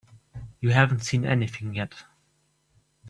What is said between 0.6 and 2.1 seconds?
You haven't seen anything yet.